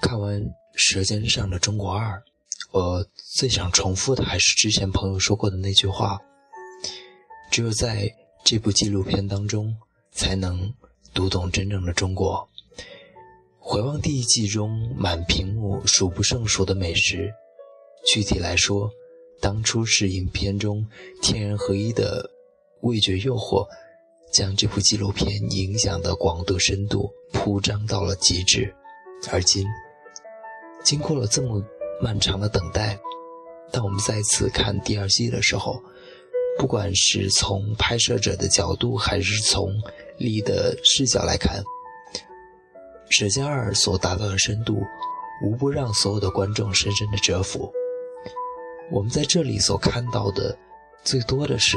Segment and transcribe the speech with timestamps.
[0.00, 0.40] 看完
[0.74, 2.16] 《舌尖上的中国二》，
[2.72, 6.20] 我最想重复的还是之前朋友说过的那句话：
[7.50, 8.12] 只有在
[8.44, 9.74] 这部纪录片当中，
[10.12, 10.74] 才能
[11.14, 12.48] 读懂真正的中国。
[13.58, 17.32] 回望第一季中满屏幕数不胜数的美食，
[18.06, 18.90] 具体来说，
[19.40, 20.86] 当初是影片中
[21.22, 22.30] 天人合一的
[22.82, 23.66] 味觉诱惑，
[24.30, 28.74] 将这部纪录片影响的广度深度铺张到了极致。
[29.30, 29.66] 而今，
[30.82, 31.62] 经过了这么
[32.00, 32.98] 漫长的等待，
[33.72, 35.82] 当我们再次看第二季的时候，
[36.58, 39.68] 不管是从拍摄者的角度，还是从
[40.18, 41.62] 力的视角来看，
[43.10, 44.80] 《舌尖二》所达到的深度，
[45.44, 47.72] 无不让所有的观众深深的折服。
[48.90, 50.56] 我们在这里所看到的，
[51.02, 51.76] 最多的是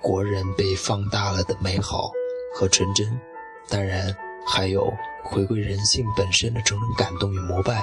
[0.00, 2.10] 国人被放大了的美好
[2.54, 3.18] 和纯真，
[3.68, 4.14] 当然
[4.46, 4.92] 还有
[5.24, 7.82] 回归人性本身的种种感动与膜拜。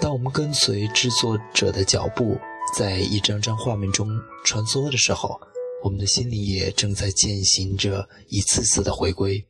[0.00, 2.36] 当我们跟随制作者的脚步，
[2.76, 4.08] 在一张张画面中
[4.44, 5.40] 穿梭的时候，
[5.82, 9.44] 我们的心里也正在践行着一次次的回归。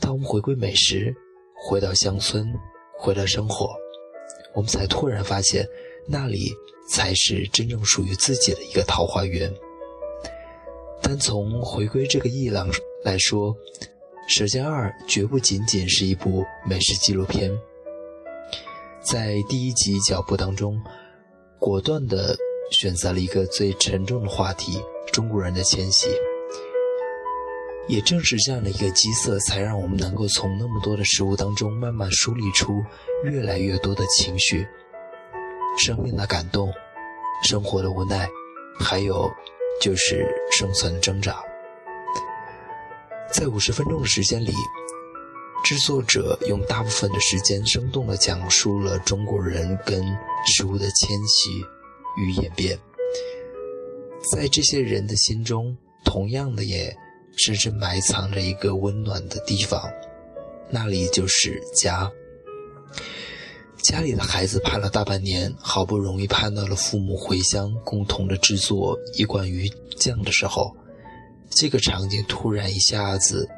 [0.00, 1.14] 当我们回归美食，
[1.66, 2.52] 回到乡村，
[2.98, 3.74] 回到生活，
[4.54, 5.66] 我们才突然发现，
[6.06, 6.52] 那里
[6.88, 9.52] 才是真正属于自己的一个桃花源。
[11.00, 12.50] 单从回归这个意义
[13.04, 13.54] 来说，
[14.26, 17.50] 《舌尖二》绝不仅仅是一部美食纪录片。
[19.02, 20.80] 在第一集脚步当中，
[21.58, 22.34] 果断地
[22.70, 24.80] 选择了一个最沉重的话题——
[25.12, 26.08] 中国人的迁徙。
[27.86, 32.82] 也正是这样的一个基色，才让我们能够从那么多的食物当中慢慢梳理出
[33.24, 34.66] 越来越多的情绪：
[35.76, 36.72] 生命的感动、
[37.42, 38.26] 生活的无奈，
[38.80, 39.30] 还有
[39.82, 41.42] 就是生存挣扎。
[43.34, 44.52] 在五十分钟的时间里，
[45.64, 50.04] 制作者用大部分的时间生动地讲述了中国人跟
[50.46, 51.50] 食物的迁徙
[52.16, 52.78] 与演变。
[54.32, 56.96] 在这些人的心中，同样的也。
[57.36, 59.82] 深深埋藏着一个温暖的地方，
[60.70, 62.08] 那里就是家。
[63.82, 70.72] 家里的孩子盼了大半年，好不容易盼到了父母回乡，共同的制作一罐鱼酱的时候，
[71.54, 73.48] 这个场景突然一下子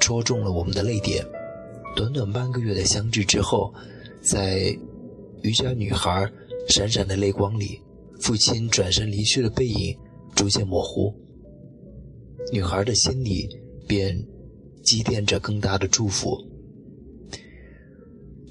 [0.00, 1.24] 戳中了我们的泪点。
[1.96, 3.74] 短短半个月的相聚之后，
[4.22, 4.76] 在
[5.42, 6.30] 渔家女孩
[6.68, 7.80] 闪闪的泪光里，
[8.20, 9.98] 父亲转身离去的背影
[10.34, 11.12] 逐渐模糊。
[12.52, 13.48] 女孩的心里
[13.88, 14.16] 便
[14.84, 16.36] 积淀着更大的祝福。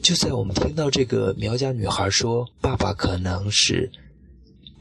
[0.03, 3.89] 就在我们听到这个苗家女孩说“爸爸可能是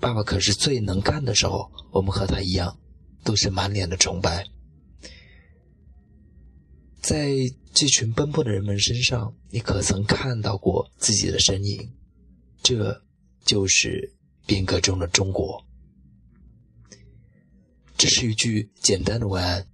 [0.01, 2.77] 爸爸可是最能干”的时候，我们和她一样，
[3.25, 4.45] 都是满脸的崇拜。
[7.01, 7.33] 在
[7.73, 11.93] 这群奔波的人们身上，你可曾看到过自己的身影？
[12.63, 13.03] 这
[13.45, 14.15] 就是
[14.47, 15.63] 变革中的中国。
[17.99, 19.67] 这是一句简单的文案，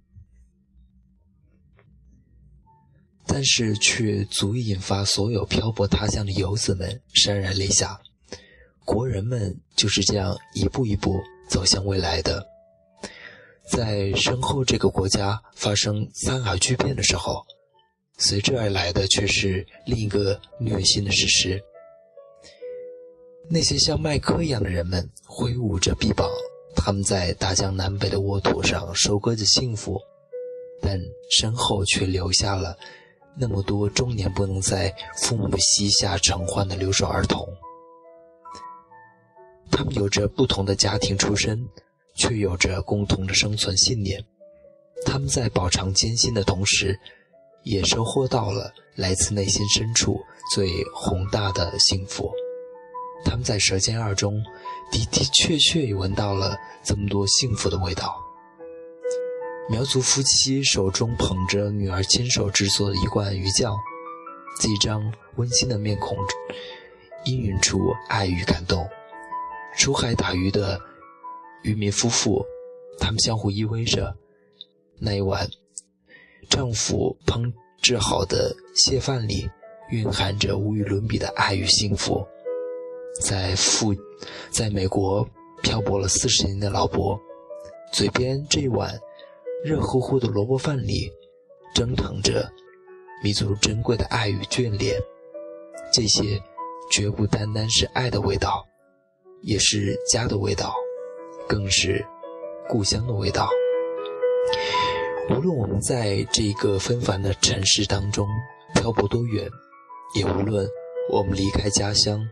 [3.25, 8.01] 但是却足以引发所有漂泊他乡的游子们潸然泪下。
[8.83, 12.45] 国人们就是这样一步一步走向未来的。
[13.71, 17.41] 在身后这个国家发生三海巨变的时候，
[18.17, 21.63] 随之而来的却是另一个虐心的事实：
[23.49, 26.29] 那些像麦克一样的人们挥舞着臂膀。
[26.75, 29.97] 他们在大江南北的沃土上收割着幸福，
[30.81, 30.99] 但
[31.29, 32.77] 身后却留下了
[33.37, 37.47] 那么多终年不能在父母膝下承欢的留守儿童。
[39.71, 41.65] 他们有着不同的家庭出身，
[42.15, 44.23] 却有着共同的生存信念。
[45.05, 46.99] 他们在饱尝艰辛的同时，
[47.63, 50.19] 也收获到了来自内心深处
[50.53, 52.31] 最宏大的幸福。
[53.23, 54.41] 他们在《舌尖二》中
[54.91, 58.15] 的的确确也闻到了这么多幸福的味道。
[59.69, 63.75] 苗族夫妻手中捧着女儿亲手制作的一罐鱼酱，
[64.59, 65.01] 几张
[65.35, 66.17] 温馨的面孔
[67.25, 67.79] 氤氲出
[68.09, 68.87] 爱与感动。
[69.77, 70.79] 出海打鱼的
[71.63, 72.45] 渔民夫妇，
[72.99, 74.15] 他们相互依偎着，
[74.99, 75.47] 那一碗
[76.49, 79.49] 丈夫烹制好的蟹饭里
[79.89, 82.25] 蕴含着无与伦比的爱与幸福。
[83.21, 83.93] 在父，
[84.49, 85.27] 在美国
[85.61, 87.19] 漂泊了四十年的老伯，
[87.91, 88.97] 嘴边这一碗
[89.63, 91.11] 热乎乎的萝卜饭里，
[91.75, 92.49] 蒸腾着
[93.23, 94.99] 弥足珍贵的爱与眷恋。
[95.93, 96.41] 这些
[96.89, 98.65] 绝不单单是爱的味道，
[99.41, 100.73] 也是家的味道，
[101.51, 102.01] 更是
[102.69, 103.49] 故乡的味道。
[105.29, 108.25] 无论我们在这个纷繁的城市当中
[108.73, 109.49] 漂泊多远，
[110.15, 110.65] 也无论
[111.11, 112.25] 我们离开家乡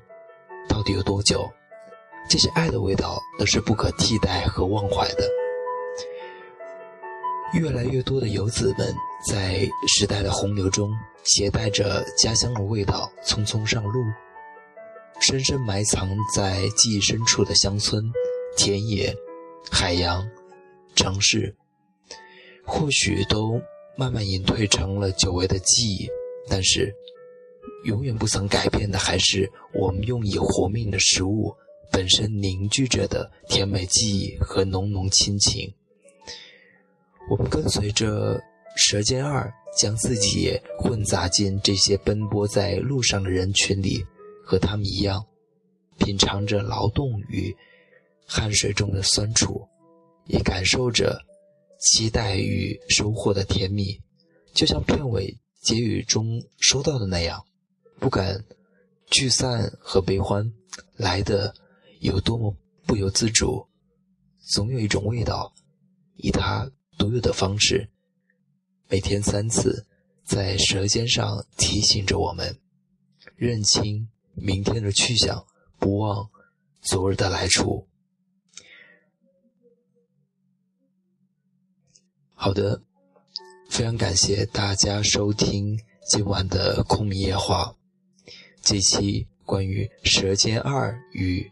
[0.70, 1.46] 到底有多久，
[2.30, 5.30] 这些爱的味道都是不可替代和忘怀的。
[7.54, 8.96] 越来越多的游子们
[9.30, 9.68] 在
[9.98, 10.90] 时代的洪流中，
[11.26, 14.02] 携带着家乡的味道，匆匆上路，
[15.20, 18.02] 深深埋藏在记忆深处的乡村、
[18.58, 19.16] 田野、
[19.72, 20.28] 海洋、
[20.96, 21.56] 城市。
[22.72, 23.60] 或许都
[23.98, 26.08] 慢慢隐退成了久违的记忆，
[26.48, 26.94] 但是
[27.84, 31.52] 永远不曾改变的，还是我们用以活命的食物
[31.92, 35.74] 本身凝聚着的甜美记忆和浓浓亲情。
[37.32, 38.38] 我们跟随着
[38.76, 44.06] 《舌尖二》，将自己也混杂进这些奔波在路上的人群里，
[44.46, 45.26] 和他们一样，
[45.98, 47.56] 品尝着劳动与
[48.30, 49.68] 汗水中的酸楚，
[50.28, 51.20] 也感受着。
[51.82, 53.98] 期待与收获的甜蜜，
[54.54, 57.42] 就像片尾结语中说到的那样，
[58.00, 58.44] 不管
[59.10, 60.54] 聚散和悲欢
[60.98, 61.56] 来的
[62.02, 62.54] 有多么
[62.86, 63.66] 不由自主，
[64.42, 65.54] 总有一种味道，
[66.18, 67.90] 以它独有的方式，
[68.90, 69.88] 每天三次，
[70.26, 72.60] 在舌尖上提醒着我们，
[73.38, 75.48] 认清明天的去向，
[75.78, 76.30] 不忘
[76.82, 77.88] 昨日的来处。
[82.42, 82.82] 好的，
[83.70, 85.78] 非常感谢大家收听
[86.10, 87.76] 今晚的空明夜话，
[88.62, 91.52] 这期关于《舌尖二》与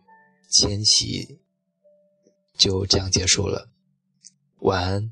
[0.50, 1.40] 千玺
[2.58, 3.68] 就这样结束了，
[4.60, 5.12] 晚安。